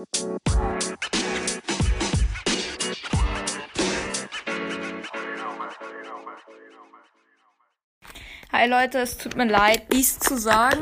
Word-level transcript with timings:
Hi 0.00 0.06
Leute, 8.66 9.00
es 9.00 9.18
tut 9.18 9.36
mir 9.36 9.44
leid, 9.44 9.92
dies 9.92 10.18
zu 10.18 10.38
sagen. 10.38 10.80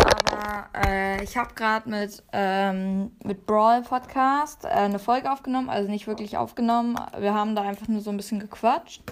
Aber 0.00 0.68
äh, 0.84 1.22
ich 1.22 1.36
habe 1.36 1.54
gerade 1.54 1.88
mit, 1.88 2.24
ähm, 2.32 3.12
mit 3.22 3.46
Brawl 3.46 3.82
Podcast 3.82 4.64
äh, 4.64 4.68
eine 4.68 4.98
Folge 4.98 5.30
aufgenommen, 5.30 5.70
also 5.70 5.88
nicht 5.88 6.08
wirklich 6.08 6.36
aufgenommen. 6.36 6.98
Wir 7.18 7.34
haben 7.34 7.54
da 7.54 7.62
einfach 7.62 7.86
nur 7.86 8.00
so 8.00 8.10
ein 8.10 8.16
bisschen 8.16 8.40
gequatscht. 8.40 9.02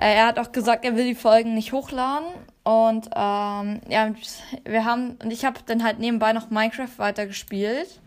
Äh, 0.00 0.16
er 0.16 0.26
hat 0.26 0.40
auch 0.40 0.50
gesagt, 0.50 0.84
er 0.84 0.96
will 0.96 1.04
die 1.04 1.14
Folgen 1.14 1.54
nicht 1.54 1.72
hochladen. 1.72 2.26
Und 2.64 3.06
ähm, 3.14 3.80
ja, 3.88 4.12
wir 4.64 4.84
haben, 4.84 5.16
und 5.22 5.32
ich 5.32 5.44
habe 5.44 5.60
dann 5.66 5.82
halt 5.82 5.98
nebenbei 5.98 6.32
noch 6.32 6.50
Minecraft 6.50 6.98
weitergespielt. 6.98 8.00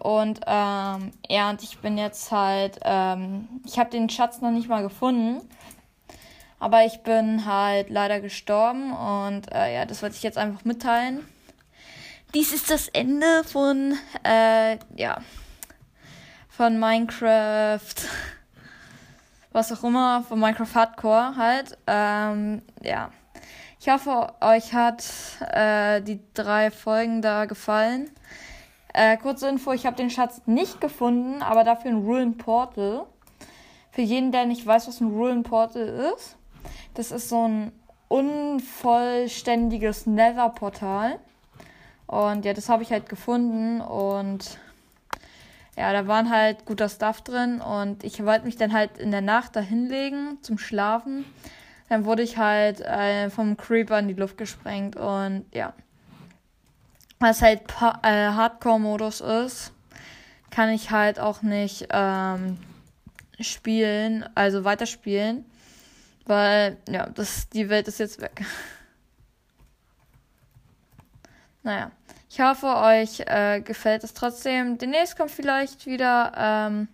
Und 0.00 0.40
ähm, 0.46 1.12
ja, 1.28 1.50
und 1.50 1.62
ich 1.62 1.78
bin 1.78 1.98
jetzt 1.98 2.30
halt, 2.30 2.78
ähm, 2.84 3.48
ich 3.66 3.78
habe 3.78 3.90
den 3.90 4.08
Schatz 4.08 4.40
noch 4.40 4.50
nicht 4.50 4.68
mal 4.68 4.82
gefunden. 4.82 5.40
Aber 6.60 6.84
ich 6.84 7.02
bin 7.02 7.46
halt 7.46 7.88
leider 7.90 8.20
gestorben 8.20 8.92
und 8.92 9.52
äh, 9.52 9.74
ja, 9.74 9.84
das 9.84 10.02
wollte 10.02 10.16
ich 10.16 10.22
jetzt 10.22 10.38
einfach 10.38 10.64
mitteilen. 10.64 11.24
Dies 12.34 12.52
ist 12.52 12.70
das 12.70 12.88
Ende 12.88 13.44
von, 13.44 13.96
äh, 14.24 14.78
ja, 14.96 15.18
von 16.48 16.78
Minecraft, 16.78 17.94
was 19.52 19.72
auch 19.72 19.84
immer, 19.84 20.22
von 20.22 20.38
Minecraft 20.38 20.74
Hardcore 20.74 21.36
halt. 21.36 21.78
Ähm, 21.86 22.62
ja, 22.82 23.10
ich 23.80 23.88
hoffe, 23.88 24.34
euch 24.40 24.74
hat 24.74 25.04
äh, 25.52 26.02
die 26.02 26.20
drei 26.34 26.70
Folgen 26.70 27.22
da 27.22 27.44
gefallen. 27.44 28.10
Äh, 28.92 29.16
kurze 29.16 29.48
Info, 29.48 29.72
ich 29.72 29.86
habe 29.86 29.96
den 29.96 30.10
Schatz 30.10 30.42
nicht 30.46 30.80
gefunden, 30.80 31.42
aber 31.42 31.62
dafür 31.64 31.92
ein 31.92 32.04
Ruin 32.04 32.36
Portal. 32.36 33.06
Für 33.92 34.02
jeden, 34.02 34.32
der 34.32 34.46
nicht 34.46 34.66
weiß, 34.66 34.88
was 34.88 35.00
ein 35.00 35.12
Ruin 35.12 35.42
Portal 35.42 36.12
ist. 36.14 36.36
Das 36.94 37.12
ist 37.12 37.28
so 37.28 37.46
ein 37.46 37.72
unvollständiges 38.08 40.06
Nether-Portal. 40.06 41.20
Und 42.06 42.44
ja, 42.44 42.54
das 42.54 42.68
habe 42.68 42.82
ich 42.82 42.90
halt 42.90 43.08
gefunden 43.08 43.80
und 43.80 44.58
ja, 45.78 45.92
da 45.92 46.08
waren 46.08 46.28
halt 46.28 46.64
guter 46.64 46.88
Stuff 46.88 47.22
drin 47.22 47.60
und 47.60 48.02
ich 48.02 48.24
wollte 48.24 48.44
mich 48.44 48.56
dann 48.56 48.72
halt 48.72 48.98
in 48.98 49.12
der 49.12 49.20
Nacht 49.20 49.54
da 49.54 49.60
hinlegen 49.60 50.38
zum 50.42 50.58
Schlafen. 50.58 51.24
Dann 51.88 52.04
wurde 52.04 52.22
ich 52.22 52.36
halt 52.36 52.80
äh, 52.80 53.30
vom 53.30 53.56
Creeper 53.56 54.00
in 54.00 54.08
die 54.08 54.14
Luft 54.14 54.36
gesprengt 54.36 54.96
und 54.96 55.44
ja. 55.54 55.72
Was 57.20 57.42
halt 57.42 57.62
äh, 58.02 58.02
Hardcore-Modus 58.02 59.20
ist, 59.20 59.72
kann 60.50 60.70
ich 60.70 60.90
halt 60.90 61.20
auch 61.20 61.42
nicht 61.42 61.86
ähm, 61.90 62.58
spielen, 63.38 64.24
also 64.34 64.64
weiterspielen. 64.64 65.44
Weil, 66.26 66.76
ja, 66.88 67.08
das, 67.08 67.48
die 67.50 67.68
Welt 67.68 67.86
ist 67.86 68.00
jetzt 68.00 68.20
weg. 68.20 68.42
naja. 71.62 71.92
Ich 72.30 72.40
hoffe, 72.40 72.66
euch 72.66 73.20
äh, 73.20 73.60
gefällt 73.60 74.04
es 74.04 74.14
trotzdem. 74.14 74.78
Demnächst 74.78 75.16
kommt 75.16 75.30
vielleicht 75.30 75.86
wieder 75.86 76.32
ähm, 76.36 76.88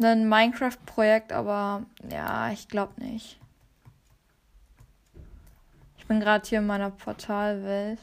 ein 0.00 0.28
Minecraft-Projekt, 0.28 1.32
aber 1.32 1.82
ja, 2.10 2.50
ich 2.50 2.68
glaube 2.68 3.02
nicht. 3.02 3.38
Ich 5.96 6.06
bin 6.06 6.20
gerade 6.20 6.46
hier 6.46 6.58
in 6.58 6.66
meiner 6.66 6.90
Portalwelt. 6.90 7.98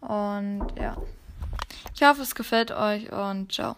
Und 0.00 0.68
ja. 0.80 0.96
Ich 1.94 2.02
hoffe, 2.02 2.22
es 2.22 2.34
gefällt 2.34 2.70
euch 2.70 3.12
und 3.12 3.52
ciao. 3.52 3.76